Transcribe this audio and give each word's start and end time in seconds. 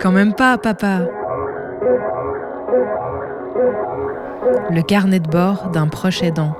Quand 0.00 0.12
même 0.12 0.34
pas, 0.34 0.58
papa. 0.58 1.00
Le 4.70 4.82
carnet 4.82 5.20
de 5.20 5.28
bord 5.28 5.70
d'un 5.70 5.88
proche 5.88 6.22
aidant. 6.22 6.54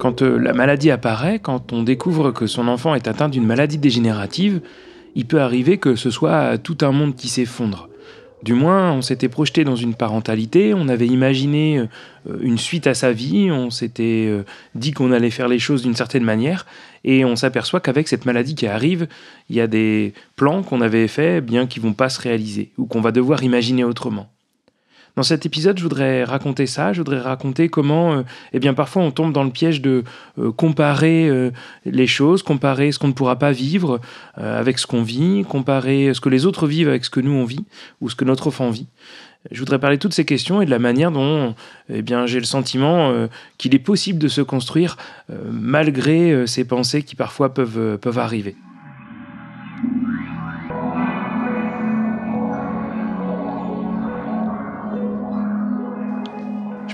Quand 0.00 0.22
euh, 0.22 0.38
la 0.38 0.54
maladie 0.54 0.90
apparaît, 0.90 1.40
quand 1.40 1.74
on 1.74 1.82
découvre 1.82 2.30
que 2.30 2.46
son 2.46 2.68
enfant 2.68 2.94
est 2.94 3.06
atteint 3.06 3.28
d'une 3.28 3.44
maladie 3.44 3.76
dégénérative, 3.76 4.62
il 5.14 5.26
peut 5.26 5.42
arriver 5.42 5.76
que 5.76 5.94
ce 5.94 6.08
soit 6.08 6.56
tout 6.56 6.78
un 6.80 6.90
monde 6.90 7.14
qui 7.14 7.28
s'effondre. 7.28 7.90
Du 8.42 8.54
moins, 8.54 8.92
on 8.92 9.02
s'était 9.02 9.28
projeté 9.28 9.62
dans 9.62 9.76
une 9.76 9.92
parentalité, 9.92 10.72
on 10.72 10.88
avait 10.88 11.06
imaginé 11.06 11.80
euh, 11.80 12.38
une 12.40 12.56
suite 12.56 12.86
à 12.86 12.94
sa 12.94 13.12
vie, 13.12 13.50
on 13.50 13.68
s'était 13.68 14.24
euh, 14.26 14.44
dit 14.74 14.92
qu'on 14.92 15.12
allait 15.12 15.28
faire 15.28 15.48
les 15.48 15.58
choses 15.58 15.82
d'une 15.82 15.94
certaine 15.94 16.24
manière, 16.24 16.64
et 17.04 17.26
on 17.26 17.36
s'aperçoit 17.36 17.80
qu'avec 17.80 18.08
cette 18.08 18.24
maladie 18.24 18.54
qui 18.54 18.66
arrive, 18.66 19.06
il 19.50 19.56
y 19.56 19.60
a 19.60 19.66
des 19.66 20.14
plans 20.34 20.62
qu'on 20.62 20.80
avait 20.80 21.08
faits, 21.08 21.44
bien 21.44 21.66
qui 21.66 21.78
vont 21.78 21.92
pas 21.92 22.08
se 22.08 22.22
réaliser, 22.22 22.70
ou 22.78 22.86
qu'on 22.86 23.02
va 23.02 23.12
devoir 23.12 23.42
imaginer 23.42 23.84
autrement. 23.84 24.30
Dans 25.16 25.22
cet 25.22 25.44
épisode, 25.44 25.78
je 25.78 25.82
voudrais 25.82 26.24
raconter 26.24 26.66
ça, 26.66 26.92
je 26.92 27.00
voudrais 27.00 27.18
raconter 27.18 27.68
comment, 27.68 28.12
euh, 28.12 28.22
eh 28.52 28.60
bien, 28.60 28.74
parfois 28.74 29.02
on 29.02 29.10
tombe 29.10 29.32
dans 29.32 29.44
le 29.44 29.50
piège 29.50 29.80
de 29.80 30.04
euh, 30.38 30.52
comparer 30.52 31.28
euh, 31.28 31.50
les 31.84 32.06
choses, 32.06 32.42
comparer 32.42 32.92
ce 32.92 32.98
qu'on 32.98 33.08
ne 33.08 33.12
pourra 33.12 33.36
pas 33.36 33.52
vivre 33.52 34.00
avec 34.36 34.78
ce 34.78 34.86
qu'on 34.86 35.02
vit, 35.02 35.44
comparer 35.48 36.14
ce 36.14 36.20
que 36.20 36.28
les 36.28 36.46
autres 36.46 36.66
vivent 36.66 36.88
avec 36.88 37.04
ce 37.04 37.10
que 37.10 37.20
nous 37.20 37.32
on 37.32 37.44
vit 37.44 37.64
ou 38.00 38.08
ce 38.08 38.14
que 38.14 38.24
notre 38.24 38.48
enfant 38.48 38.70
vit. 38.70 38.86
Je 39.50 39.58
voudrais 39.58 39.78
parler 39.78 39.96
de 39.96 40.00
toutes 40.02 40.14
ces 40.14 40.24
questions 40.24 40.60
et 40.62 40.66
de 40.66 40.70
la 40.70 40.78
manière 40.78 41.10
dont 41.10 41.54
eh 41.88 42.02
bien, 42.02 42.26
j'ai 42.26 42.38
le 42.38 42.44
sentiment 42.44 43.26
qu'il 43.58 43.74
est 43.74 43.78
possible 43.78 44.18
de 44.18 44.28
se 44.28 44.40
construire 44.42 44.96
malgré 45.50 46.46
ces 46.46 46.64
pensées 46.64 47.02
qui 47.02 47.16
parfois 47.16 47.52
peuvent, 47.54 47.98
peuvent 47.98 48.18
arriver. 48.18 48.54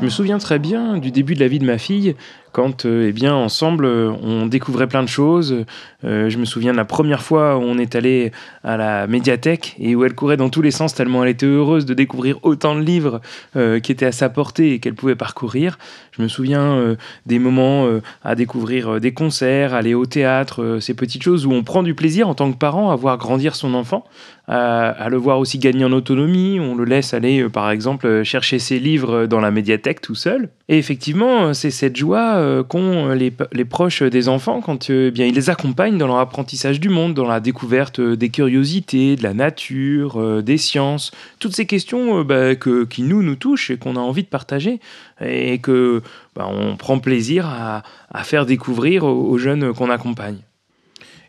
Me 0.07 0.11
souviens 0.11 0.39
très 0.39 0.61
bien 0.61 0.99
du 0.99 1.11
début 1.11 1.35
de 1.35 1.41
la 1.41 1.49
vie 1.49 1.59
de 1.59 1.65
ma 1.65 1.79
fille, 1.79 2.15
quand, 2.53 2.87
euh, 2.87 3.09
eh 3.09 3.13
bien, 3.13 3.35
ensemble, 3.35 3.87
on 3.87 4.47
découvrait 4.47 4.87
plein 4.87 5.03
de 5.03 5.09
choses. 5.09 5.65
Euh, 6.05 6.31
je 6.31 6.39
me 6.39 6.45
souviens 6.45 6.73
de 6.73 6.77
la 6.77 6.85
première 6.85 7.23
fois 7.23 7.59
où 7.59 7.61
on 7.61 7.77
est 7.79 7.95
allé 7.95 8.33
à 8.65 8.77
la 8.77 9.07
médiathèque 9.07 9.77
et 9.79 9.95
où 9.95 10.05
elle 10.05 10.15
courait 10.15 10.37
dans 10.37 10.49
tous 10.49 10.63
les 10.63 10.71
sens 10.71 10.95
tellement 10.95 11.23
elle 11.23 11.31
était 11.31 11.47
heureuse 11.47 11.85
de 11.85 11.95
découvrir 11.95 12.39
autant 12.43 12.75
de 12.75 12.81
livres 12.81 13.21
euh, 13.57 13.79
qui 13.81 13.93
étaient 13.93 14.07
à 14.07 14.13
sa 14.13 14.29
portée 14.29 14.73
et 14.73 14.79
qu'elle 14.79 14.95
pouvait 14.95 15.17
parcourir. 15.17 15.79
Je 16.13 16.23
me 16.23 16.29
souviens 16.29 16.97
des 17.27 17.39
moments 17.39 17.87
à 18.25 18.35
découvrir 18.35 19.01
des 19.01 19.13
concerts, 19.13 19.75
aller 19.75 19.93
au 19.93 20.07
théâtre, 20.07 20.79
ces 20.81 20.95
petites 20.95 21.23
choses 21.23 21.45
où 21.45 21.53
on 21.53 21.63
prend 21.63 21.83
du 21.83 21.95
plaisir 21.95 22.27
en 22.27 22.35
tant 22.35 22.51
que 22.51 22.57
parent 22.57 22.91
à 22.91 22.97
voir 22.97 23.19
grandir 23.19 23.55
son 23.55 23.75
enfant, 23.75 24.07
à, 24.49 25.09
le 25.11 25.19
voir 25.19 25.39
aussi 25.39 25.59
gagner 25.59 25.85
en 25.85 25.93
autonomie. 25.93 26.59
On 26.59 26.75
le 26.75 26.85
laisse 26.85 27.13
aller, 27.13 27.47
par 27.51 27.71
exemple, 27.71 28.23
chercher 28.23 28.59
ses 28.59 28.79
livres 28.79 29.27
dans 29.27 29.41
la 29.41 29.51
médiathèque 29.51 30.01
tout 30.01 30.15
seul. 30.15 30.49
Et 30.69 30.79
effectivement, 30.79 31.55
c'est 31.55 31.71
cette 31.71 31.97
joie 31.97 32.65
qu'ont 32.69 33.11
les, 33.11 33.31
proches 33.65 34.03
des 34.03 34.29
enfants 34.29 34.61
quand 34.61 34.91
eh 34.91 35.13
bien, 35.13 35.27
ils 35.27 35.35
les 35.35 35.49
accompagnent 35.49 35.97
dans 35.97 36.09
leur 36.09 36.19
apprentissage 36.19 36.81
du 36.81 36.89
monde, 36.89 37.15
dans 37.15 37.27
la 37.27 37.39
découverte 37.39 38.01
des 38.01 38.31
curiosités, 38.31 39.15
de 39.15 39.23
la 39.23 39.33
nature, 39.33 40.43
des 40.43 40.59
sciences, 40.59 41.13
toutes 41.39 41.55
ces 41.55 41.67
questions 41.67 42.25
bah, 42.25 42.57
qui 42.57 43.03
nous, 43.03 43.23
nous 43.23 43.37
touchent 43.37 43.71
et 43.71 43.77
qu'on 43.77 43.95
a 43.95 44.01
envie 44.01 44.25
de 44.25 44.29
partager 44.29 44.81
et 45.21 45.59
que 45.59 46.03
bah, 46.35 46.49
on 46.51 46.77
prend 46.77 46.99
plaisir 46.99 47.47
à, 47.47 47.83
faire 48.25 48.45
découvrir 48.45 49.05
aux 49.05 49.39
jeunes 49.39 49.73
qu'on 49.73 49.89
accompagne. 49.89 50.39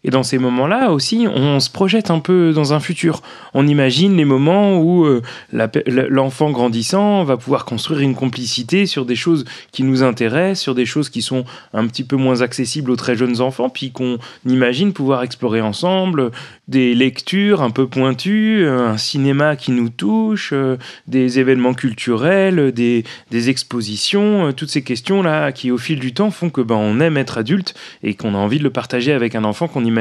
Et 0.08 0.10
dans 0.10 0.24
ces 0.24 0.38
moments-là 0.38 0.92
aussi, 0.92 1.28
on 1.30 1.60
se 1.60 1.70
projette 1.70 2.12
un 2.12 2.20
peu 2.20 2.54
dans 2.54 2.74
un 2.74 2.80
futur. 2.80 3.22
On 3.54 3.68
imagine 3.68 4.16
les 4.16 4.24
moments 4.24 4.80
où 4.80 5.04
euh, 5.04 5.22
l'enfant 5.52 6.50
grandissant 6.52 7.26
va 7.26 7.36
pouvoir 7.36 7.66
construire 7.66 8.00
une 8.00 8.16
complicité 8.16 8.86
sur 8.86 9.06
des 9.06 9.18
choses 9.18 9.44
qui 9.74 9.84
nous 9.84 10.04
intéressent, 10.04 10.62
sur 10.62 10.76
des 10.76 10.86
choses 10.86 11.10
qui 11.10 11.22
sont 11.22 11.44
un 11.74 11.86
petit 11.88 12.06
peu 12.06 12.16
moins 12.16 12.42
accessibles 12.42 12.90
aux 12.90 12.96
très 12.96 13.18
jeunes 13.18 13.42
enfants, 13.42 13.68
puis 13.68 13.92
qu'on 13.92 14.18
imagine 14.46 14.94
pouvoir 14.94 15.24
explorer 15.24 15.60
ensemble 15.60 16.32
des 16.70 16.96
lectures 16.96 17.62
un 17.62 17.70
peu 17.70 17.88
pointues, 17.88 18.64
euh, 18.64 18.88
un 18.88 18.98
cinéma 18.98 19.58
qui 19.58 19.72
nous 19.72 19.90
touche, 19.90 20.52
euh, 20.54 20.78
des 21.08 21.40
événements 21.40 21.74
culturels, 21.74 22.72
des, 22.72 23.04
expositions, 23.50 24.54
toutes 24.54 24.70
ces 24.70 24.84
questions-là 24.84 25.52
qui 25.52 25.70
au 25.70 25.78
fil 25.78 26.00
du 26.00 26.14
temps 26.14 26.32
font 26.32 26.50
que 26.50 26.62
ben, 26.62 26.76
on 26.76 27.00
aime 27.00 27.18
être 27.18 27.38
adulte 27.38 27.76
et 28.04 28.14
qu'on 28.14 28.36
a 28.36 28.38
envie 28.38 28.58
de 28.58 28.64
le 28.64 28.70
partager 28.70 29.12
avec 29.12 29.36
un 29.36 29.44
enfant 29.44 29.68
qu'on 29.68 29.84
imagine 29.84 29.97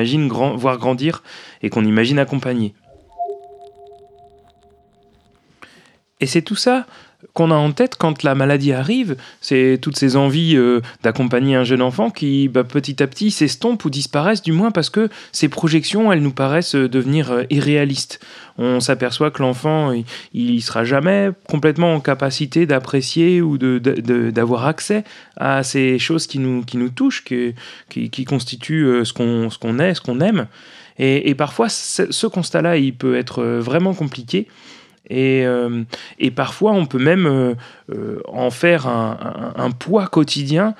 voir 0.56 0.78
grandir 0.78 1.22
et 1.62 1.70
qu'on 1.70 1.84
imagine 1.84 2.18
accompagner. 2.18 2.74
Et 6.20 6.26
c'est 6.26 6.42
tout 6.42 6.56
ça 6.56 6.86
qu'on 7.36 7.50
a 7.50 7.54
en 7.54 7.70
tête 7.70 7.96
quand 7.96 8.22
la 8.22 8.34
maladie 8.34 8.72
arrive, 8.72 9.16
c'est 9.42 9.78
toutes 9.80 9.98
ces 9.98 10.16
envies 10.16 10.56
euh, 10.56 10.80
d'accompagner 11.02 11.54
un 11.54 11.64
jeune 11.64 11.82
enfant 11.82 12.08
qui 12.08 12.48
bah, 12.48 12.64
petit 12.64 13.02
à 13.02 13.06
petit 13.06 13.30
s'estompent 13.30 13.84
ou 13.84 13.90
disparaissent, 13.90 14.42
du 14.42 14.52
moins 14.52 14.70
parce 14.70 14.88
que 14.88 15.10
ces 15.32 15.50
projections, 15.50 16.10
elles 16.10 16.22
nous 16.22 16.32
paraissent 16.32 16.74
euh, 16.74 16.88
devenir 16.88 17.30
euh, 17.30 17.42
irréalistes. 17.50 18.20
On 18.56 18.80
s'aperçoit 18.80 19.30
que 19.30 19.42
l'enfant, 19.42 19.92
il 20.32 20.54
ne 20.54 20.60
sera 20.60 20.84
jamais 20.84 21.28
complètement 21.46 21.92
en 21.92 22.00
capacité 22.00 22.64
d'apprécier 22.64 23.42
ou 23.42 23.58
d'avoir 23.58 24.64
accès 24.64 25.04
à 25.36 25.62
ces 25.62 25.98
choses 25.98 26.26
qui 26.26 26.38
nous, 26.38 26.64
qui 26.64 26.78
nous 26.78 26.88
touchent, 26.88 27.22
qui, 27.22 27.52
qui, 27.90 28.24
constituent 28.24 29.04
ce 29.04 29.12
qu'on 29.12 29.50
qu'on 29.60 29.78
est, 29.78 29.92
ce 29.92 30.00
qu'on 30.00 30.20
aime. 30.20 30.46
Et, 30.98 31.28
et, 31.28 31.34
parfois, 31.34 31.68
ce 31.68 32.26
constat-là, 32.26 32.78
il 32.78 32.94
peut 32.94 33.14
être 33.14 33.44
vraiment 33.44 33.92
compliqué. 33.92 34.48
Euh, 35.12 35.84
et, 36.18 36.30
parfois, 36.30 36.72
on 36.72 36.86
peut 36.86 36.98
même 36.98 37.26
euh, 37.26 37.54
euh, 37.94 38.20
en 38.26 38.50
faire 38.50 38.86
un, 38.86 39.70
poids 39.78 40.06
quotidien 40.06 40.74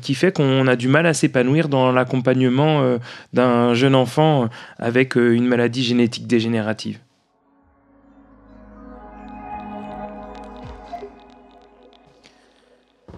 qui 0.00 0.14
fait 0.14 0.32
qu'on 0.32 0.66
a 0.66 0.76
du 0.76 0.88
mal 0.88 1.06
à 1.06 1.14
s'épanouir 1.14 1.68
dans 1.68 1.90
l'accompagnement 1.90 2.98
d'un 3.32 3.74
jeune 3.74 3.94
enfant 3.94 4.48
avec 4.78 5.16
une 5.16 5.46
maladie 5.46 5.82
génétique 5.82 6.26
dégénérative. 6.26 6.98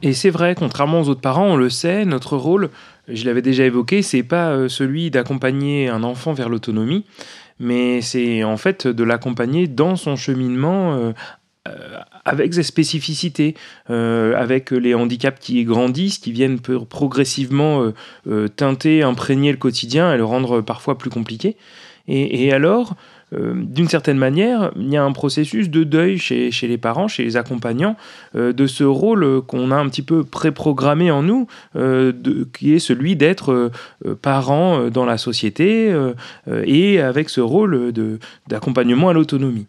Et 0.00 0.12
c'est 0.12 0.30
vrai, 0.30 0.54
contrairement 0.54 1.00
aux 1.00 1.08
autres 1.08 1.20
parents, 1.20 1.46
on 1.46 1.56
le 1.56 1.68
sait, 1.68 2.04
notre 2.04 2.36
rôle, 2.36 2.70
je 3.08 3.24
l'avais 3.24 3.42
déjà 3.42 3.64
évoqué, 3.64 4.02
c'est 4.02 4.22
pas 4.22 4.68
celui 4.68 5.10
d'accompagner 5.10 5.88
un 5.88 6.04
enfant 6.04 6.32
vers 6.32 6.48
l'autonomie, 6.48 7.04
mais 7.58 8.00
c'est 8.00 8.44
en 8.44 8.56
fait 8.56 8.86
de 8.86 9.04
l'accompagner 9.04 9.66
dans 9.66 9.96
son 9.96 10.16
cheminement 10.16 10.94
euh, 10.94 11.12
euh, 11.68 11.98
avec 12.24 12.54
ses 12.54 12.62
spécificités, 12.62 13.54
euh, 13.90 14.34
avec 14.36 14.70
les 14.70 14.94
handicaps 14.94 15.40
qui 15.40 15.64
grandissent, 15.64 16.18
qui 16.18 16.32
viennent 16.32 16.60
progressivement 16.60 17.92
teinter, 18.56 19.02
imprégner 19.02 19.50
le 19.50 19.58
quotidien 19.58 20.12
et 20.12 20.16
le 20.16 20.24
rendre 20.24 20.60
parfois 20.60 20.98
plus 20.98 21.10
compliqué. 21.10 21.56
et 22.06 22.52
alors, 22.52 22.96
euh, 23.34 23.54
d'une 23.56 23.88
certaine 23.88 24.18
manière, 24.18 24.70
il 24.76 24.92
y 24.92 24.96
a 24.96 25.04
un 25.04 25.12
processus 25.12 25.70
de 25.70 25.84
deuil 25.84 26.18
chez, 26.18 26.50
les 26.62 26.78
parents, 26.78 27.08
chez 27.08 27.24
les 27.24 27.36
accompagnants, 27.36 27.96
euh, 28.34 28.52
de 28.52 28.66
ce 28.66 28.84
rôle 28.84 29.42
qu'on 29.42 29.70
a 29.70 29.76
un 29.76 29.88
petit 29.88 30.02
peu 30.02 30.24
préprogrammé 30.24 31.10
en 31.10 31.22
nous, 31.22 31.46
euh, 31.76 32.12
qui 32.52 32.74
est 32.74 32.78
celui 32.78 33.16
d'être 33.16 33.70
parent 34.22 34.88
dans 34.90 35.04
la 35.04 35.18
société 35.18 35.94
et 36.64 37.00
avec 37.00 37.28
ce 37.28 37.40
rôle 37.40 37.92
d'accompagnement 38.46 39.08
à 39.08 39.12
l'autonomie. 39.12 39.66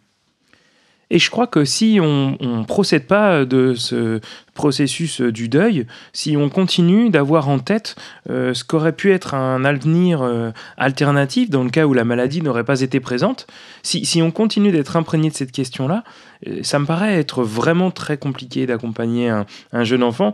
Et 1.11 1.19
je 1.19 1.29
crois 1.31 1.47
que 1.47 1.65
si 1.65 2.00
on 2.01 2.38
ne 2.39 2.63
procède 2.65 3.07
pas 3.07 3.45
de 3.45 3.73
ce 3.73 4.19
processus 4.53 5.21
du 5.21 5.47
deuil, 5.47 5.88
si 6.11 6.35
on 6.35 6.50
continue 6.50 7.09
d'avoir 7.09 7.47
en 7.47 7.59
tête 7.59 7.95
euh, 8.29 8.53
ce 8.53 8.65
qu'aurait 8.65 8.91
pu 8.91 9.13
être 9.13 9.33
un 9.33 9.63
avenir 9.63 10.21
euh, 10.21 10.51
alternatif 10.75 11.50
dans 11.50 11.63
le 11.63 11.69
cas 11.69 11.85
où 11.85 11.94
la 11.94 12.03
maladie 12.03 12.41
n'aurait 12.41 12.65
pas 12.65 12.81
été 12.81 13.00
présente, 13.00 13.47
si, 13.83 14.06
si 14.06 14.21
on 14.21 14.31
continue 14.31 14.71
d'être 14.71 14.97
imprégné 14.97 15.29
de 15.29 15.33
cette 15.33 15.53
question-là, 15.53 16.03
euh, 16.47 16.59
ça 16.61 16.77
me 16.77 16.85
paraît 16.85 17.17
être 17.17 17.41
vraiment 17.41 17.89
très 17.89 18.17
compliqué 18.17 18.65
d'accompagner 18.65 19.29
un, 19.29 19.45
un, 19.71 19.83
jeune 19.85 20.03
enfant 20.03 20.33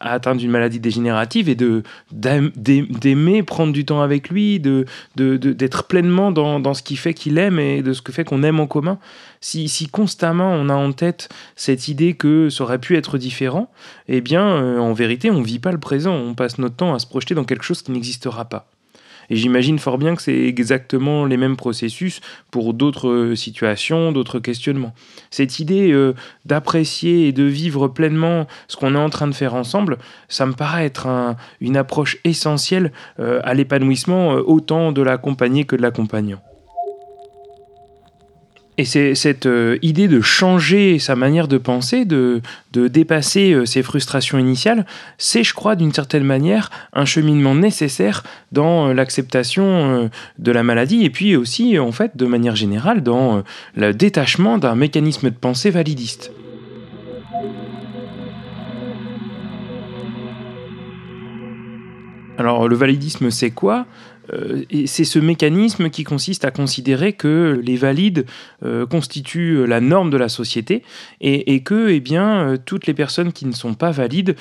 atteint 0.00 0.34
d'une 0.34 0.50
maladie 0.50 0.80
dégénérative 0.80 1.48
et 1.48 1.54
de 1.54 1.82
d'aimer 2.12 3.42
prendre 3.42 3.72
du 3.72 3.84
temps 3.84 4.02
avec 4.02 4.28
lui, 4.28 4.60
de 4.60 4.84
d'être 5.16 5.84
pleinement 5.84 6.32
dans, 6.32 6.60
dans, 6.60 6.74
ce 6.74 6.82
qui 6.82 6.96
fait 6.96 7.14
qu'il 7.14 7.38
aime 7.38 7.58
et 7.58 7.82
de 7.82 7.92
ce 7.92 8.02
que 8.02 8.12
fait 8.12 8.24
qu'on 8.24 8.42
aime 8.42 8.60
en 8.60 8.66
commun. 8.66 8.98
Si, 9.40 9.68
si, 9.68 9.88
constamment 9.88 10.52
on 10.52 10.68
a 10.68 10.74
en 10.74 10.92
tête 10.92 11.28
cette 11.56 11.88
idée 11.88 12.14
que 12.14 12.50
ça 12.50 12.64
aurait 12.64 12.78
pu 12.78 12.96
être 12.96 13.16
différent, 13.16 13.70
eh 14.08 14.20
bien, 14.20 14.46
euh, 14.46 14.78
en 14.78 14.92
vérité, 14.92 15.30
on 15.30 15.42
vit 15.42 15.58
pas 15.58 15.72
le 15.72 15.78
présent. 15.78 16.14
On 16.14 16.34
passe 16.34 16.58
notre 16.58 16.76
temps 16.76 16.94
à 16.94 16.98
se 16.98 17.06
projeter 17.06 17.34
dans 17.34 17.44
quelque 17.44 17.64
chose 17.64 17.82
qui 17.82 17.92
n'existera 17.92 18.44
pas. 18.44 18.68
Et 19.30 19.36
j'imagine 19.36 19.78
fort 19.78 19.96
bien 19.96 20.14
que 20.16 20.22
c'est 20.22 20.44
exactement 20.44 21.24
les 21.24 21.36
mêmes 21.36 21.56
processus 21.56 22.20
pour 22.50 22.74
d'autres 22.74 23.34
situations, 23.36 24.12
d'autres 24.12 24.40
questionnements. 24.40 24.92
Cette 25.30 25.60
idée 25.60 25.94
d'apprécier 26.44 27.28
et 27.28 27.32
de 27.32 27.44
vivre 27.44 27.88
pleinement 27.88 28.46
ce 28.68 28.76
qu'on 28.76 28.94
est 28.94 28.98
en 28.98 29.10
train 29.10 29.28
de 29.28 29.34
faire 29.34 29.54
ensemble, 29.54 29.98
ça 30.28 30.46
me 30.46 30.52
paraît 30.52 30.84
être 30.84 31.36
une 31.60 31.76
approche 31.76 32.18
essentielle 32.24 32.92
à 33.18 33.54
l'épanouissement 33.54 34.32
autant 34.32 34.92
de 34.92 35.02
l'accompagné 35.02 35.64
que 35.64 35.76
de 35.76 35.82
l'accompagnant. 35.82 36.42
Et 38.80 39.14
cette 39.14 39.44
euh, 39.44 39.76
idée 39.82 40.08
de 40.08 40.22
changer 40.22 40.98
sa 40.98 41.14
manière 41.14 41.48
de 41.48 41.58
penser, 41.58 42.06
de, 42.06 42.40
de 42.72 42.88
dépasser 42.88 43.52
euh, 43.52 43.66
ses 43.66 43.82
frustrations 43.82 44.38
initiales, 44.38 44.86
c'est, 45.18 45.44
je 45.44 45.52
crois, 45.52 45.76
d'une 45.76 45.92
certaine 45.92 46.24
manière, 46.24 46.70
un 46.94 47.04
cheminement 47.04 47.54
nécessaire 47.54 48.22
dans 48.52 48.88
euh, 48.88 48.94
l'acceptation 48.94 50.08
de 50.38 50.50
la 50.50 50.62
maladie 50.62 51.04
et 51.04 51.10
puis 51.10 51.36
aussi, 51.36 51.78
en 51.78 51.92
fait, 51.92 52.16
de 52.16 52.24
manière 52.24 52.56
générale, 52.56 53.02
dans 53.02 53.42
le 53.76 53.92
détachement 53.92 54.56
d'un 54.56 54.74
mécanisme 54.74 55.28
de 55.28 55.34
pensée 55.34 55.68
validiste. 55.68 56.32
Alors 62.38 62.66
le 62.66 62.74
validisme, 62.74 63.30
c'est 63.30 63.50
quoi? 63.50 63.84
Euh, 64.32 64.64
c'est 64.86 65.04
ce 65.04 65.18
mécanisme 65.18 65.90
qui 65.90 66.04
consiste 66.04 66.44
à 66.44 66.50
considérer 66.50 67.12
que 67.12 67.60
les 67.62 67.76
valides 67.76 68.26
euh, 68.64 68.86
constituent 68.86 69.66
la 69.66 69.80
norme 69.80 70.10
de 70.10 70.16
la 70.16 70.28
société 70.28 70.82
et, 71.20 71.62
que 71.62 71.88
eh 71.88 72.02
euh, 72.12 72.56
toutes 72.64 72.86
les 72.86 72.94
personnes 72.94 73.32
qui 73.32 73.46
ne 73.46 73.52
sont 73.52 73.74
pas 73.74 73.90
valides 73.90 74.36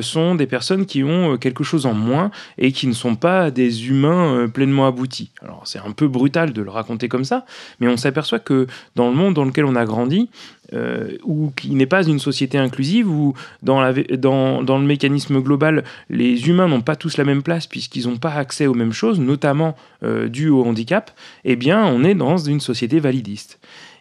sont 0.00 0.34
des 0.34 0.46
personnes 0.46 0.86
qui 0.86 1.02
ont 1.02 1.36
quelque 1.36 1.64
chose 1.64 1.86
en 1.86 1.94
moins 1.94 2.30
et 2.58 2.72
qui 2.72 2.86
ne 2.86 2.92
sont 2.92 3.16
pas 3.16 3.50
des 3.50 3.88
humains 3.88 4.48
pleinement 4.48 4.86
aboutis. 4.86 5.30
Alors 5.42 5.62
c'est 5.64 5.78
un 5.78 5.92
peu 5.92 6.08
brutal 6.08 6.52
de 6.52 6.62
le 6.62 6.70
raconter 6.70 7.08
comme 7.08 7.24
ça, 7.24 7.44
mais 7.80 7.88
on 7.88 7.96
s'aperçoit 7.96 8.38
que 8.38 8.66
dans 8.94 9.08
le 9.08 9.14
monde 9.14 9.34
dans 9.34 9.44
lequel 9.44 9.64
on 9.64 9.76
a 9.76 9.84
grandi, 9.84 10.30
euh, 10.74 11.16
ou 11.24 11.50
qui 11.56 11.74
n'est 11.74 11.86
pas 11.86 12.06
une 12.06 12.18
société 12.18 12.58
inclusive, 12.58 13.08
où 13.08 13.34
dans, 13.62 13.80
le 13.80 14.86
mécanisme 14.86 15.40
global, 15.40 15.84
les 16.10 16.48
humains 16.48 16.68
n'ont 16.68 16.82
pas 16.82 16.96
tous 16.96 17.16
la 17.16 17.24
même 17.24 17.42
place 17.42 17.66
puisqu'ils 17.66 18.06
n'ont 18.06 18.18
pas 18.18 18.32
accès 18.34 18.66
aux 18.66 18.74
mêmes 18.74 18.92
choses, 18.92 19.18
notamment 19.20 19.76
euh, 20.02 20.28
dû 20.28 20.48
au 20.48 20.64
handicap, 20.64 21.10
eh 21.44 21.56
bien 21.56 21.84
on 21.86 22.04
est 22.04 22.14
dans 22.14 22.36
une 22.36 22.60
société 22.60 23.00
validiste. 23.00 23.58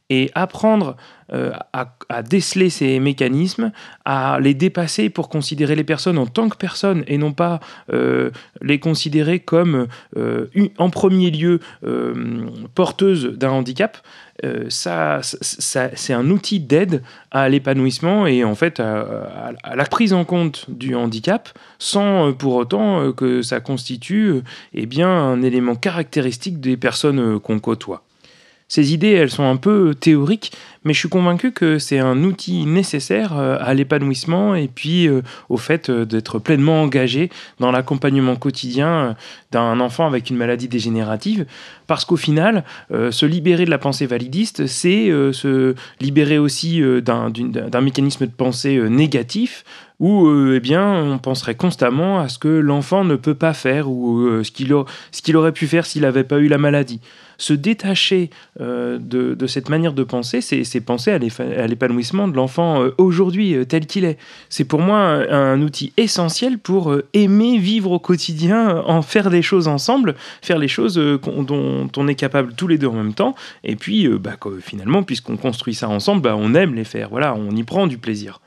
Et 0.09 0.31
apprendre 0.36 0.95
euh, 1.33 1.51
à, 1.74 2.24
déceler 2.24 2.69
ces 2.69 3.01
mécanismes, 3.01 3.74
à 4.06 4.39
les 4.39 4.54
dépasser 4.54 5.09
pour 5.09 5.27
considérer 5.27 5.75
les 5.75 5.83
personnes 5.83 6.18
en 6.18 6.25
tant 6.25 6.48
que 6.48 6.56
personnes 6.56 7.04
et 7.06 7.18
non 7.18 7.33
pas 7.33 7.59
euh, 7.92 8.31
les 8.62 8.80
considérer 8.80 9.39
comme 9.39 9.88
euh, 10.15 10.48
en 10.77 10.89
premier 10.89 11.30
lieu 11.30 11.59
porteuses 12.75 13.25
d'un 13.38 13.50
handicap, 13.50 13.98
ça, 14.69 15.19
c'est 15.21 16.13
un 16.13 16.30
outil 16.30 16.60
d'aide 16.60 17.01
à 17.31 17.50
l'épanouissement 17.50 18.25
et 18.25 18.44
en 18.44 18.56
fait 18.56 18.80
à, 18.80 19.51
la 19.75 19.86
prise 19.86 20.13
en 20.13 20.24
compte 20.25 20.69
du 20.69 20.95
handicap 20.95 21.50
sans 21.80 22.33
pour 22.33 22.56
autant 22.56 23.12
que 23.12 23.42
ça 23.42 23.60
constitue 23.60 24.44
eh 24.74 24.86
bien, 24.86 25.10
un 25.10 25.42
élément 25.42 25.75
caractéristique 25.75 26.62
des 26.62 26.77
personnes 26.77 27.39
qu'on 27.39 27.60
côtoie. 27.60 28.06
Ces 28.67 28.93
idées, 28.93 29.11
elles 29.11 29.31
sont 29.31 29.43
un 29.43 29.55
peu 29.55 29.95
théoriques, 29.95 30.51
mais 30.88 30.94
je 30.94 31.00
suis 31.00 31.10
convaincu 31.10 31.51
que 31.51 31.80
c'est 31.80 32.00
un 32.00 32.24
outil 32.24 32.66
nécessaire 32.66 33.38
euh, 33.38 33.57
à 33.60 33.74
l'épanouissement 33.74 34.56
et 34.56 34.69
puis 34.69 35.10
euh, 35.10 35.22
au 35.50 35.57
fait 35.57 35.89
euh, 35.89 36.06
d'être 36.06 36.39
pleinement 36.39 36.81
engagé 36.81 37.30
dans 37.60 37.72
l'accompagnement 37.72 38.38
quotidien 38.38 39.18
d'un 39.51 39.81
enfant 39.81 40.07
avec 40.07 40.30
une 40.30 40.38
maladie 40.38 40.69
dégénérative, 40.69 41.45
parce 41.88 42.06
qu'au 42.06 42.18
final, 42.18 42.63
se 42.89 43.25
libérer 43.25 43.66
de 43.66 43.69
la 43.69 43.78
pensée 43.78 44.06
validiste, 44.06 44.68
c'est 44.68 45.10
se 45.31 45.74
libérer 46.01 46.38
aussi 46.38 46.81
d'un 47.01 47.81
mécanisme 47.81 48.25
de 48.25 48.31
pensée 48.31 48.78
négatif, 48.89 49.63
où 50.00 50.30
eh 50.54 50.60
bien, 50.60 50.86
on 50.86 51.18
penserait 51.18 51.56
constamment 51.56 52.19
à 52.19 52.28
ce 52.28 52.39
que 52.39 52.50
l'enfant 52.50 53.06
ne 53.06 53.16
peut 53.16 53.36
pas 53.36 53.54
faire 53.54 53.89
ou 53.89 54.44
ce 54.44 54.51
qu'il 55.22 55.38
aurait 55.38 55.51
pu 55.54 55.66
faire 55.66 55.86
s'il 55.86 56.01
n'avait 56.01 56.25
pas 56.25 56.39
eu 56.39 56.50
la 56.50 56.57
maladie. 56.57 57.00
Se 57.38 57.54
détacher 57.54 58.31
euh, 58.60 58.98
de, 59.00 59.48
cette 59.48 59.69
manière 59.69 59.94
de 59.94 60.04
penser, 60.04 60.42
c'est 60.42 60.76
penser 60.81 61.12
à 61.12 61.68
l'épanouissement 61.68 62.27
de 62.27 62.35
l'enfant 62.35 62.83
euh, 62.83 62.95
aujourd'hui 62.97 63.56
euh, 63.56 63.65
tel 63.65 63.85
qu'il 63.85 64.06
est. 64.06 64.18
C'est 64.50 64.65
pour 64.65 64.79
moi 64.79 64.97
un, 64.97 65.62
outil 65.62 65.94
essentiel 65.97 66.59
pour 66.59 66.95
aimer 67.13 67.57
vivre 67.57 67.91
au 67.91 68.00
quotidien, 68.00 68.83
en 68.85 69.01
faire 69.01 69.29
des 69.29 69.41
choses 69.41 69.68
ensemble, 69.68 70.15
faire 70.41 70.59
les 70.59 70.68
choses 70.68 70.95
dont 70.95 71.89
on 71.95 72.07
est 72.07 72.15
capable 72.15 72.53
tous 72.53 72.68
les 72.68 72.77
deux 72.77 72.88
en 72.88 72.94
même 72.94 73.13
temps. 73.13 73.35
Et 73.63 73.75
puis, 73.75 74.07
bah, 74.07 74.38
finalement, 74.62 75.03
puisqu'on 75.03 75.38
construit 75.38 75.74
ça 75.74 75.89
ensemble, 75.89 76.21
bah, 76.21 76.35
on 76.38 76.53
aime 76.53 76.75
les 76.75 76.83
faire. 76.83 77.09
Voilà, 77.09 77.35
on 77.35 77.51
y 77.51 77.63
prend 77.63 77.88
du 77.88 77.97
plaisir. 77.97 78.39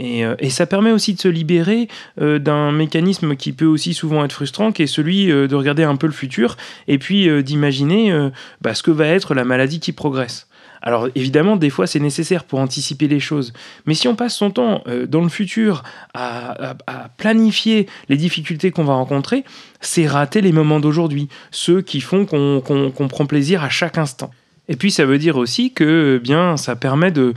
Euh, 0.00 0.36
et, 0.38 0.50
ça 0.50 0.66
permet 0.66 0.92
aussi 0.92 1.14
de 1.14 1.20
se 1.20 1.28
libérer 1.28 1.88
euh, 2.20 2.38
d'un 2.38 2.72
mécanisme 2.72 3.36
qui 3.36 3.52
peut 3.52 3.66
aussi 3.66 3.94
souvent 3.94 4.24
être 4.24 4.32
frustrant, 4.32 4.72
qui 4.72 4.82
est 4.82 4.86
celui 4.86 5.30
euh, 5.30 5.48
de 5.48 5.54
regarder 5.54 5.84
un 5.84 5.96
peu 5.96 6.06
le 6.06 6.12
futur 6.12 6.56
et 6.86 6.98
puis 6.98 7.28
d'imaginer 7.42 8.30
bah, 8.60 8.74
ce 8.74 8.82
que 8.82 8.90
va 8.90 9.06
être 9.06 9.34
la 9.34 9.44
maladie 9.44 9.80
qui 9.80 9.92
progresse. 9.92 10.45
Alors 10.82 11.08
évidemment, 11.14 11.56
des 11.56 11.70
fois, 11.70 11.86
c'est 11.86 12.00
nécessaire 12.00 12.44
pour 12.44 12.60
anticiper 12.60 13.08
les 13.08 13.20
choses. 13.20 13.52
Mais 13.86 13.94
si 13.94 14.08
on 14.08 14.16
passe 14.16 14.34
son 14.36 14.50
temps 14.50 14.82
dans 15.08 15.22
le 15.22 15.28
futur 15.28 15.82
à, 16.14 16.76
planifier 17.16 17.86
les 18.08 18.16
difficultés 18.16 18.70
qu'on 18.70 18.84
va 18.84 18.94
rencontrer, 18.94 19.44
c'est 19.80 20.06
rater 20.06 20.40
les 20.40 20.52
moments 20.52 20.80
d'aujourd'hui, 20.80 21.28
ceux 21.50 21.82
qui 21.82 22.00
font 22.00 22.26
qu'on 22.26 23.08
prend 23.08 23.26
plaisir 23.26 23.62
à 23.62 23.68
chaque 23.68 23.98
instant. 23.98 24.30
Et 24.68 24.76
puis 24.76 24.90
ça 24.90 25.04
veut 25.04 25.18
dire 25.18 25.36
aussi 25.36 25.72
que 25.72 26.16
eh 26.16 26.22
bien 26.22 26.56
ça 26.56 26.76
permet 26.76 27.10
de, 27.10 27.34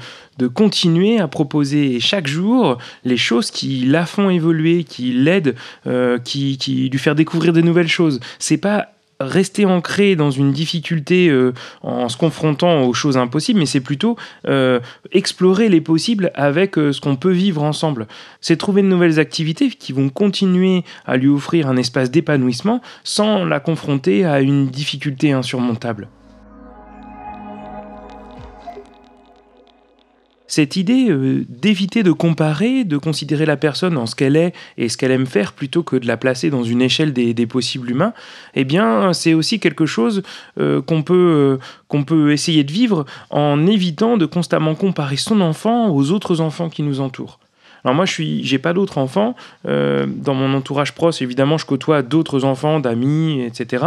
continuer 0.53 1.19
à 1.19 1.27
proposer 1.27 1.99
chaque 1.99 2.27
jour 2.27 2.77
les 3.03 3.17
choses 3.17 3.51
qui 3.51 3.85
la 3.85 4.05
font 4.05 4.29
évoluer, 4.29 4.83
qui 4.83 5.11
l'aident, 5.11 5.55
euh, 5.85 6.17
qui, 6.17 6.57
qui 6.57 6.89
lui 6.89 6.97
faire 6.97 7.15
découvrir 7.15 7.53
de 7.53 7.61
nouvelles 7.61 7.89
choses. 7.89 8.19
C'est 8.39 8.57
pas 8.57 8.87
rester 9.19 9.65
ancré 9.65 10.15
dans 10.15 10.31
une 10.31 10.51
difficulté 10.51 11.29
euh, 11.29 11.53
en 11.81 12.09
se 12.09 12.17
confrontant 12.17 12.83
aux 12.83 12.93
choses 12.93 13.17
impossibles, 13.17 13.59
mais 13.59 13.65
c'est 13.65 13.79
plutôt 13.79 14.15
euh, 14.47 14.79
explorer 15.11 15.69
les 15.69 15.81
possibles 15.81 16.31
avec 16.35 16.75
ce 16.75 16.99
qu'on 17.01 17.15
peut 17.15 17.31
vivre 17.31 17.63
ensemble. 17.63 18.07
C'est 18.41 18.57
trouver 18.57 18.81
de 18.81 18.87
nouvelles 18.87 19.19
activités 19.19 19.69
qui 19.69 19.93
vont 19.93 20.09
continuer 20.09 20.83
à 21.05 21.17
lui 21.17 21.27
offrir 21.27 21.67
un 21.67 21.77
espace 21.77 22.11
d'épanouissement 22.11 22.81
sans 23.03 23.45
la 23.45 23.59
confronter 23.59 24.25
à 24.25 24.41
une 24.41 24.67
difficulté 24.67 25.31
insurmontable. 25.31 26.07
Cette 30.49 30.75
idée 30.75 31.09
euh, 31.09 31.45
d'éviter 31.47 32.03
de 32.03 32.11
comparer, 32.11 32.83
de 32.83 32.97
considérer 32.97 33.45
la 33.45 33.55
personne 33.55 33.97
en 33.97 34.05
ce 34.05 34.15
qu'elle 34.15 34.35
est 34.35 34.53
et 34.77 34.89
ce 34.89 34.97
qu'elle 34.97 35.11
aime 35.11 35.27
faire 35.27 35.53
plutôt 35.53 35.83
que 35.83 35.95
de 35.95 36.07
la 36.07 36.17
placer 36.17 36.49
dans 36.49 36.63
une 36.63 36.81
échelle 36.81 37.13
des, 37.13 37.47
possibles 37.47 37.89
humains, 37.89 38.13
eh 38.55 38.65
bien, 38.65 39.13
c'est 39.13 39.33
aussi 39.33 39.59
quelque 39.59 39.85
chose 39.85 40.23
euh, 40.59 40.81
qu'on 40.81 41.03
peut, 41.03 41.13
euh, 41.13 41.57
qu'on 41.87 42.03
peut 42.03 42.31
essayer 42.31 42.63
de 42.63 42.71
vivre 42.71 43.05
en 43.29 43.65
évitant 43.65 44.17
de 44.17 44.25
constamment 44.25 44.75
comparer 44.75 45.17
son 45.17 45.39
enfant 45.41 45.89
aux 45.89 46.11
autres 46.11 46.41
enfants 46.41 46.69
qui 46.69 46.83
nous 46.83 46.99
entourent. 46.99 47.38
Alors 47.83 47.95
moi, 47.95 48.05
je 48.05 48.11
suis, 48.11 48.43
j'ai 48.43 48.59
pas 48.59 48.73
d'autres 48.73 48.97
enfants. 48.97 49.35
Euh, 49.67 50.05
dans 50.07 50.33
mon 50.33 50.53
entourage 50.53 50.93
proche, 50.93 51.21
évidemment, 51.21 51.57
je 51.57 51.65
côtoie 51.65 52.01
d'autres 52.01 52.43
enfants, 52.43 52.79
d'amis, 52.79 53.41
etc. 53.43 53.85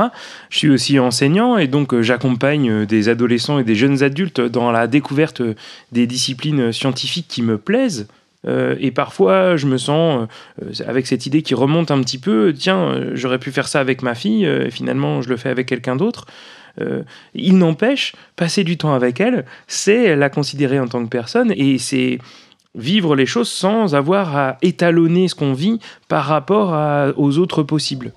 Je 0.51 0.59
suis 0.59 0.71
aussi 0.71 0.99
enseignant 0.99 1.57
et 1.59 1.67
donc 1.67 1.95
euh, 1.95 2.03
j'accompagne 2.03 2.71
euh, 2.71 2.87
des 2.87 3.09
adolescents 3.09 3.59
et 3.59 3.65
des 3.65 3.75
jeunes 3.75 4.03
adultes 4.03 4.41
dans 4.41 4.71
la 4.71 4.87
découverte 4.87 5.43
des 5.93 6.07
disciplines 6.07 6.73
scientifiques 6.73 7.29
qui 7.29 7.43
me 7.43 7.59
plaisent. 7.59 8.09
et 8.47 8.91
parfois, 8.91 9.57
je 9.57 9.67
me 9.67 9.79
sens 9.79 10.27
avec 10.87 11.07
cette 11.07 11.27
idée 11.27 11.43
qui 11.43 11.55
remonte 11.55 11.91
un 11.93 12.01
petit 12.03 12.19
peu, 12.19 12.53
tiens, 12.53 13.01
j'aurais 13.15 13.39
pu 13.39 13.53
faire 13.53 13.69
ça 13.69 13.79
avec 13.79 14.03
ma 14.03 14.15
fille, 14.15 14.45
et 14.45 14.71
finalement, 14.71 15.23
je 15.23 15.29
le 15.29 15.37
fais 15.37 15.49
avec 15.49 15.69
quelqu'un 15.69 15.95
d'autre. 15.95 16.27
il 17.35 17.57
n'empêche, 17.57 18.15
passer 18.35 18.65
du 18.65 18.77
temps 18.77 18.95
avec 18.95 19.21
elle, 19.21 19.45
c'est 19.69 20.17
la 20.17 20.29
considérer 20.29 20.81
en 20.81 20.89
tant 20.89 21.05
que 21.05 21.09
personne, 21.09 21.53
et 21.57 21.79
c'est 21.79 22.19
vivre 22.75 23.17
les 23.17 23.27
choses 23.27 23.51
sans 23.51 23.95
avoir 23.95 24.37
à 24.37 24.57
étalonner 24.63 25.29
ce 25.29 25.35
qu'on 25.35 25.53
vit 25.53 25.79
par 26.09 26.25
rapport 26.25 26.75
aux 27.17 27.39
autres 27.39 27.63
possibles. 27.63 28.13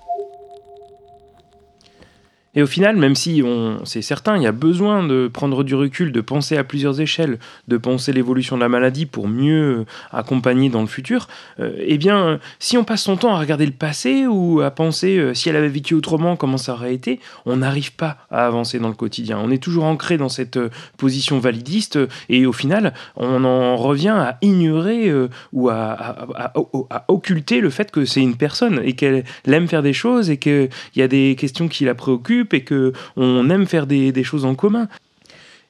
Et 2.56 2.62
au 2.62 2.66
final, 2.66 2.96
même 2.96 3.14
si 3.14 3.42
c'est 3.84 4.02
certain, 4.02 4.36
il 4.36 4.42
y 4.42 4.46
a 4.46 4.52
besoin 4.52 5.06
de 5.06 5.28
prendre 5.28 5.62
du 5.62 5.74
recul, 5.74 6.10
de 6.10 6.22
penser 6.22 6.56
à 6.56 6.64
plusieurs 6.64 7.02
échelles, 7.02 7.38
de 7.68 7.76
penser 7.76 8.14
l'évolution 8.14 8.56
de 8.56 8.62
la 8.62 8.70
maladie 8.70 9.04
pour 9.04 9.28
mieux 9.28 9.84
accompagner 10.10 10.70
dans 10.70 10.80
le 10.80 10.86
futur, 10.86 11.28
euh, 11.60 11.76
eh 11.78 11.98
bien, 11.98 12.40
si 12.58 12.78
on 12.78 12.84
passe 12.84 13.02
son 13.02 13.18
temps 13.18 13.34
à 13.34 13.38
regarder 13.38 13.66
le 13.66 13.72
passé 13.72 14.26
ou 14.26 14.62
à 14.62 14.70
penser 14.70 15.18
euh, 15.18 15.34
si 15.34 15.50
elle 15.50 15.56
avait 15.56 15.68
vécu 15.68 15.94
autrement, 15.94 16.36
comment 16.36 16.56
ça 16.56 16.72
aurait 16.72 16.94
été, 16.94 17.20
on 17.44 17.56
n'arrive 17.56 17.92
pas 17.92 18.16
à 18.30 18.46
avancer 18.46 18.78
dans 18.78 18.88
le 18.88 18.94
quotidien. 18.94 19.38
On 19.38 19.50
est 19.50 19.62
toujours 19.62 19.84
ancré 19.84 20.16
dans 20.16 20.30
cette 20.30 20.56
euh, 20.56 20.70
position 20.96 21.38
validiste 21.38 21.98
et 22.30 22.46
au 22.46 22.52
final, 22.52 22.94
on 23.16 23.44
en 23.44 23.76
revient 23.76 24.08
à 24.16 24.38
ignorer 24.40 25.12
ou 25.52 25.68
à, 25.68 25.92
à, 26.34 27.04
occulter 27.08 27.60
le 27.60 27.68
fait 27.68 27.90
que 27.90 28.06
c'est 28.06 28.22
une 28.22 28.36
personne 28.36 28.80
et 28.82 28.94
qu'elle 28.94 29.24
aime 29.46 29.68
faire 29.68 29.82
des 29.82 29.92
choses 29.92 30.30
et 30.30 30.38
qu'il 30.38 30.70
y 30.94 31.02
a 31.02 31.08
des 31.08 31.36
questions 31.38 31.68
qui 31.68 31.84
la 31.84 31.94
préoccupent 31.94 32.45
et 32.54 32.62
que 32.62 32.92
on 33.16 33.48
aime 33.50 33.66
faire 33.66 33.86
des, 33.86 34.24
choses 34.24 34.44
en 34.44 34.54
commun. 34.54 34.88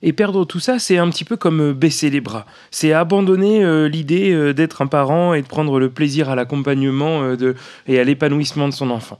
Et 0.02 0.12
perdre 0.12 0.44
tout 0.44 0.60
ça, 0.60 0.78
c'est 0.78 0.98
un 0.98 1.08
petit 1.08 1.24
peu 1.24 1.36
comme 1.36 1.60
euh, 1.60 1.72
baisser 1.72 2.10
les 2.10 2.20
bras. 2.20 2.46
C'est 2.70 2.92
abandonner 2.92 3.64
euh, 3.64 3.88
l'idée 3.88 4.32
euh, 4.32 4.52
d'être 4.52 4.82
un 4.82 4.86
parent 4.86 5.32
et 5.32 5.40
de 5.40 5.46
prendre 5.46 5.80
le 5.80 5.88
plaisir 5.88 6.28
à 6.28 6.34
l'accompagnement 6.34 7.34
et 7.88 7.98
à 7.98 8.04
l'épanouissement 8.04 8.68
de 8.68 8.74
son 8.74 8.90
enfant. 8.90 9.18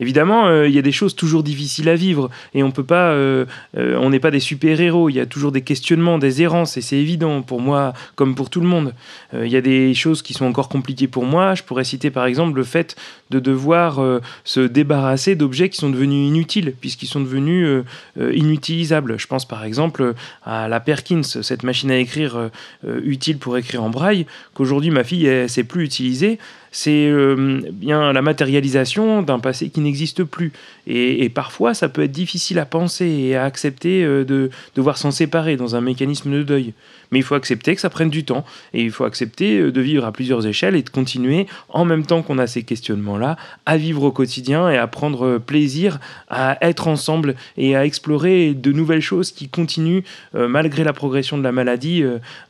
Évidemment, 0.00 0.48
euh, 0.48 0.66
il 0.66 0.74
y 0.74 0.78
a 0.78 0.82
des 0.82 0.90
choses 0.90 1.14
toujours 1.14 1.44
difficiles 1.44 1.88
à 1.88 1.94
vivre 1.94 2.28
et 2.52 2.64
on 2.64 2.72
peut 2.72 2.82
pas, 2.82 3.10
euh, 3.10 3.44
euh, 3.76 3.96
on 4.00 4.10
n'est 4.10 4.18
pas 4.18 4.32
des 4.32 4.40
super-héros. 4.40 5.08
Il 5.08 5.14
y 5.14 5.20
a 5.20 5.26
toujours 5.26 5.52
des 5.52 5.62
questionnements, 5.62 6.18
des 6.18 6.42
errances 6.42 6.76
et 6.76 6.80
c'est 6.80 6.96
évident 6.96 7.42
pour 7.42 7.60
moi 7.60 7.92
comme 8.16 8.34
pour 8.34 8.50
tout 8.50 8.60
le 8.60 8.66
monde. 8.66 8.92
Il 9.32 9.46
y 9.46 9.56
a 9.56 9.60
des 9.60 9.94
choses 9.94 10.22
qui 10.22 10.34
sont 10.34 10.46
encore 10.46 10.68
compliquées 10.68 11.06
pour 11.06 11.24
moi. 11.24 11.54
Je 11.54 11.62
pourrais 11.62 11.84
citer 11.84 12.10
par 12.10 12.26
exemple 12.26 12.56
le 12.56 12.64
fait 12.64 12.96
de 13.30 13.38
devoir 13.38 14.00
se 14.44 14.60
débarrasser 14.60 15.34
d'objets 15.36 15.68
qui 15.68 15.78
sont 15.78 15.90
devenus 15.90 16.28
inutiles 16.28 16.74
puisqu'ils 16.80 17.06
sont 17.06 17.20
devenus 17.20 17.84
inutilisables. 18.16 19.18
Je 19.18 19.26
pense 19.26 19.46
par 19.46 19.64
exemple 19.64 20.14
à 20.44 20.68
la 20.68 20.80
Perkins, 20.80 21.22
cette 21.22 21.62
machine 21.62 21.90
à 21.90 21.98
écrire 21.98 22.50
utile 22.84 23.38
pour 23.38 23.56
écrire 23.56 23.82
en 23.82 23.90
braille 23.90 24.26
qu'aujourd'hui 24.54 24.90
ma 24.90 25.04
fille 25.04 25.26
ne 25.26 25.48
sait 25.48 25.64
plus 25.64 25.84
utiliser 25.84 26.38
c'est 26.74 27.06
euh, 27.06 27.60
bien 27.72 28.12
la 28.12 28.20
matérialisation 28.20 29.22
d'un 29.22 29.38
passé 29.38 29.70
qui 29.70 29.80
n'existe 29.80 30.24
plus. 30.24 30.52
Et, 30.88 31.28
parfois, 31.28 31.72
ça 31.72 31.88
peut 31.88 32.02
être 32.02 32.12
difficile 32.12 32.58
à 32.58 32.66
penser 32.66 33.06
et 33.06 33.36
à 33.36 33.44
accepter 33.44 34.04
euh, 34.04 34.24
de 34.24 34.50
devoir 34.74 34.98
s'en 34.98 35.12
séparer 35.12 35.56
dans 35.56 35.76
un 35.76 35.80
mécanisme 35.80 36.32
de 36.32 36.42
deuil. 36.42 36.74
Mais 37.12 37.20
il 37.20 37.22
faut 37.22 37.36
accepter 37.36 37.76
que 37.76 37.80
ça 37.80 37.90
prenne 37.90 38.10
du 38.10 38.24
temps 38.24 38.44
et 38.72 38.82
il 38.82 38.90
faut 38.90 39.04
accepter 39.04 39.56
euh, 39.56 39.70
de 39.70 39.80
vivre 39.80 40.04
à 40.04 40.10
plusieurs 40.10 40.48
échelles 40.48 40.74
et 40.74 40.82
de 40.82 40.90
continuer, 40.90 41.46
en 41.68 41.84
même 41.84 42.04
temps 42.04 42.22
qu'on 42.22 42.38
a 42.38 42.48
ces 42.48 42.64
questionnements-là, 42.64 43.36
à 43.66 43.76
vivre 43.76 44.02
au 44.02 44.10
quotidien 44.10 44.68
et 44.68 44.76
à 44.76 44.88
prendre 44.88 45.38
plaisir 45.38 46.00
à 46.28 46.58
être 46.60 46.88
ensemble 46.88 47.36
et 47.56 47.76
à 47.76 47.86
explorer 47.86 48.52
de 48.52 48.72
nouvelles 48.72 49.00
choses 49.00 49.30
qui 49.30 49.48
continuent, 49.48 50.02
malgré 50.32 50.82
la 50.82 50.92
progression 50.92 51.38
de 51.38 51.44
la 51.44 51.52
maladie, 51.52 52.02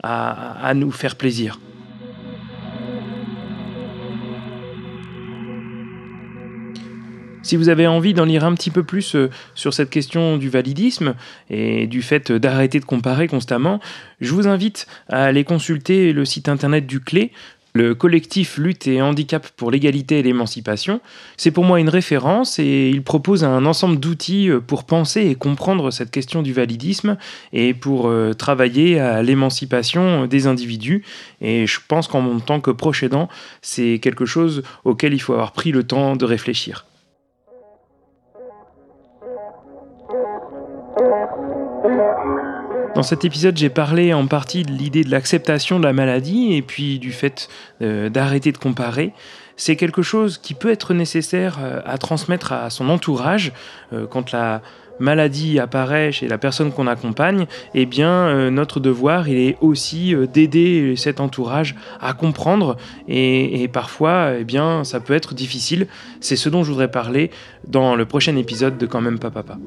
à 0.02 0.72
nous 0.74 0.90
faire 0.90 1.16
plaisir. 1.16 1.58
Si 7.54 7.56
vous 7.56 7.68
avez 7.68 7.86
envie 7.86 8.14
d'en 8.14 8.24
lire 8.24 8.42
un 8.42 8.52
petit 8.54 8.72
peu 8.72 8.82
plus 8.82 9.14
euh, 9.14 9.30
sur 9.54 9.72
cette 9.74 9.88
question 9.88 10.38
du 10.38 10.48
validisme 10.48 11.14
et 11.50 11.86
du 11.86 12.02
fait 12.02 12.32
d'arrêter 12.32 12.80
de 12.80 12.84
comparer 12.84 13.28
constamment, 13.28 13.78
je 14.20 14.34
vous 14.34 14.48
invite 14.48 14.88
à 15.08 15.22
aller 15.22 15.44
consulter 15.44 16.12
le 16.12 16.24
site 16.24 16.48
internet 16.48 16.84
du 16.84 16.98
Clé, 16.98 17.30
le 17.72 17.94
collectif 17.94 18.58
Lutte 18.58 18.88
et 18.88 19.00
Handicap 19.00 19.46
pour 19.56 19.70
l'égalité 19.70 20.18
et 20.18 20.24
l'émancipation. 20.24 21.00
C'est 21.36 21.52
pour 21.52 21.62
moi 21.62 21.78
une 21.78 21.88
référence 21.88 22.58
et 22.58 22.88
il 22.88 23.04
propose 23.04 23.44
un 23.44 23.66
ensemble 23.66 24.00
d'outils 24.00 24.50
euh, 24.50 24.58
pour 24.58 24.82
penser 24.82 25.20
et 25.20 25.36
comprendre 25.36 25.92
cette 25.92 26.10
question 26.10 26.42
du 26.42 26.52
validisme 26.52 27.16
et 27.52 27.72
pour 27.72 28.08
euh, 28.08 28.32
travailler 28.32 28.98
à 28.98 29.22
l'émancipation 29.22 30.26
des 30.26 30.48
individus. 30.48 31.04
Et 31.40 31.68
je 31.68 31.78
pense 31.86 32.08
qu'en 32.08 32.40
tant 32.40 32.58
que 32.60 32.72
proche 32.72 33.04
aidant, 33.04 33.28
c'est 33.62 34.00
quelque 34.02 34.26
chose 34.26 34.64
auquel 34.82 35.14
il 35.14 35.20
faut 35.20 35.34
avoir 35.34 35.52
pris 35.52 35.70
le 35.70 35.84
temps 35.84 36.16
de 36.16 36.24
réfléchir. 36.24 36.84
Dans 42.94 43.02
cet 43.02 43.24
épisode, 43.24 43.56
j'ai 43.56 43.68
parlé 43.68 44.14
en 44.14 44.26
partie 44.26 44.62
de 44.62 44.70
l'idée 44.70 45.04
de 45.04 45.10
l'acceptation 45.10 45.78
de 45.78 45.84
la 45.84 45.92
maladie 45.92 46.54
et 46.54 46.62
puis 46.62 46.98
du 46.98 47.12
fait 47.12 47.48
euh, 47.82 48.08
d'arrêter 48.08 48.52
de 48.52 48.58
comparer. 48.58 49.12
C'est 49.56 49.76
quelque 49.76 50.00
chose 50.00 50.38
qui 50.38 50.54
peut 50.54 50.70
être 50.70 50.94
nécessaire 50.94 51.58
euh, 51.60 51.80
à 51.84 51.98
transmettre 51.98 52.52
à 52.52 52.70
son 52.70 52.88
entourage 52.88 53.52
euh, 53.92 54.06
quand 54.06 54.32
la 54.32 54.62
maladie 55.00 55.58
apparaît 55.58 56.12
chez 56.12 56.28
la 56.28 56.38
personne 56.38 56.72
qu'on 56.72 56.86
accompagne, 56.86 57.46
eh 57.74 57.84
bien 57.84 58.48
notre 58.52 58.78
devoir 58.78 59.28
il 59.28 59.36
est 59.36 59.56
aussi 59.60 60.14
d'aider 60.32 60.94
cet 60.96 61.18
entourage 61.18 61.74
à 62.00 62.12
comprendre 62.12 62.76
et, 63.08 63.68
parfois 63.72 64.34
eh 64.38 64.44
bien 64.44 64.84
ça 64.84 65.00
peut 65.00 65.14
être 65.14 65.34
difficile. 65.34 65.88
C'est 66.20 66.36
ce 66.36 66.48
dont 66.48 66.62
je 66.62 66.70
voudrais 66.70 66.92
parler 66.92 67.32
dans 67.66 67.96
le 67.96 68.06
prochain 68.06 68.36
épisode 68.36 68.78
de 68.78 68.86
Quand 68.86 69.00
même 69.00 69.18
pas 69.18 69.32
papa. 69.32 69.58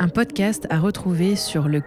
Un 0.00 0.08
podcast 0.08 0.66
à 0.70 0.80
retrouver 0.80 1.36
sur 1.36 1.68
le 1.68 1.82